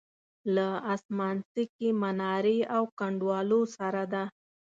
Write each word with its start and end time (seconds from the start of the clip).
له 0.55 0.67
اسمانڅکې 0.93 1.89
منارې 2.01 2.57
او 2.75 2.83
کنډوالو 2.99 3.61
سره 3.77 4.03
ده. 4.13 4.23